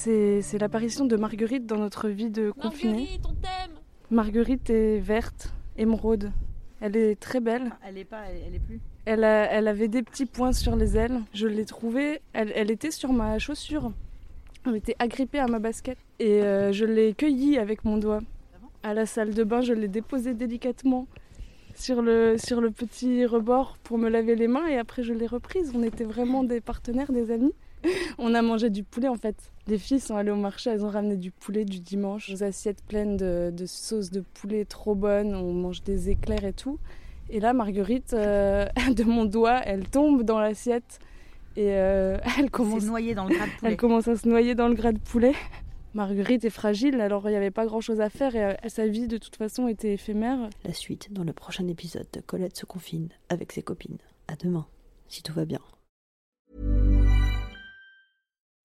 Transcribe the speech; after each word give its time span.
C'est 0.00 0.58
l'apparition 0.60 1.04
de 1.06 1.16
Marguerite 1.16 1.66
dans 1.66 1.76
notre 1.78 2.08
vie 2.08 2.30
de 2.30 2.52
confinée. 2.52 3.18
Marguerite 4.10 4.70
est 4.70 4.98
verte, 5.00 5.52
émeraude. 5.76 6.30
Elle 6.80 6.96
est 6.96 7.18
très 7.18 7.40
belle. 7.40 7.72
Elle 7.86 7.98
est 7.98 8.04
pas, 8.04 8.22
elle, 8.30 8.40
elle 8.46 8.54
est 8.54 8.60
plus. 8.60 8.80
Elle, 9.06 9.24
a- 9.24 9.50
elle 9.52 9.66
avait 9.66 9.88
des 9.88 10.02
petits 10.04 10.26
points 10.26 10.52
sur 10.52 10.76
les 10.76 10.96
ailes. 10.96 11.20
Je 11.34 11.48
l'ai 11.48 11.64
trouvée. 11.64 12.20
Elle, 12.32 12.52
elle 12.54 12.70
était 12.70 12.92
sur 12.92 13.12
ma 13.12 13.40
chaussure. 13.40 13.90
Elle 14.66 14.76
était 14.76 14.94
agrippée 15.00 15.40
à 15.40 15.48
ma 15.48 15.58
basket. 15.58 15.98
Et 16.20 16.42
euh, 16.42 16.70
je 16.72 16.84
l'ai 16.84 17.12
cueillie 17.14 17.58
avec 17.58 17.84
mon 17.84 17.96
doigt. 17.96 18.20
À 18.84 18.94
la 18.94 19.04
salle 19.06 19.34
de 19.34 19.42
bain, 19.42 19.62
je 19.62 19.72
l'ai 19.72 19.88
déposée 19.88 20.32
délicatement 20.34 21.08
sur 21.74 22.02
le, 22.02 22.36
sur 22.38 22.60
le 22.60 22.70
petit 22.70 23.26
rebord 23.26 23.76
pour 23.82 23.98
me 23.98 24.08
laver 24.08 24.36
les 24.36 24.46
mains. 24.46 24.68
Et 24.68 24.78
après, 24.78 25.02
je 25.02 25.12
l'ai 25.12 25.26
reprise. 25.26 25.72
On 25.74 25.82
était 25.82 26.04
vraiment 26.04 26.44
des 26.44 26.60
partenaires, 26.60 27.10
des 27.10 27.32
amis. 27.32 27.52
On 28.18 28.34
a 28.34 28.42
mangé 28.42 28.70
du 28.70 28.84
poulet 28.84 29.08
en 29.08 29.16
fait. 29.16 29.52
Les 29.66 29.78
filles 29.78 30.00
sont 30.00 30.16
allées 30.16 30.30
au 30.30 30.36
marché, 30.36 30.70
elles 30.70 30.84
ont 30.84 30.90
ramené 30.90 31.16
du 31.16 31.30
poulet 31.30 31.64
du 31.64 31.80
dimanche, 31.80 32.30
des 32.30 32.42
assiettes 32.42 32.82
pleines 32.82 33.16
de, 33.16 33.52
de 33.54 33.66
sauce 33.66 34.10
de 34.10 34.20
poulet 34.20 34.64
trop 34.64 34.94
bonnes, 34.94 35.34
on 35.34 35.52
mange 35.52 35.82
des 35.82 36.10
éclairs 36.10 36.44
et 36.44 36.52
tout. 36.52 36.78
Et 37.30 37.40
là, 37.40 37.52
Marguerite, 37.52 38.14
euh, 38.14 38.66
de 38.94 39.04
mon 39.04 39.24
doigt, 39.24 39.60
elle 39.64 39.88
tombe 39.88 40.22
dans 40.22 40.38
l'assiette 40.38 40.98
et 41.56 41.72
euh, 41.72 42.18
elle, 42.38 42.50
commence, 42.50 42.84
dans 42.86 42.96
le 42.96 43.12
gras 43.12 43.46
de 43.46 43.50
poulet. 43.58 43.70
elle 43.70 43.76
commence 43.76 44.08
à 44.08 44.16
se 44.16 44.28
noyer 44.28 44.54
dans 44.54 44.68
le 44.68 44.74
gras 44.74 44.92
de 44.92 44.98
poulet. 44.98 45.34
Marguerite 45.94 46.44
est 46.44 46.50
fragile, 46.50 47.00
alors 47.00 47.28
il 47.28 47.32
n'y 47.32 47.36
avait 47.36 47.50
pas 47.50 47.66
grand 47.66 47.80
chose 47.80 48.00
à 48.00 48.10
faire 48.10 48.36
et 48.36 48.44
euh, 48.44 48.54
sa 48.68 48.86
vie 48.86 49.08
de 49.08 49.16
toute 49.16 49.36
façon 49.36 49.68
était 49.68 49.94
éphémère. 49.94 50.38
La 50.64 50.72
suite 50.72 51.12
dans 51.12 51.24
le 51.24 51.32
prochain 51.32 51.66
épisode 51.66 52.06
de 52.12 52.20
Colette 52.20 52.56
se 52.56 52.66
confine 52.66 53.08
avec 53.28 53.52
ses 53.52 53.62
copines. 53.62 53.98
À 54.28 54.36
demain, 54.36 54.66
si 55.08 55.22
tout 55.22 55.32
va 55.32 55.44
bien. 55.44 55.60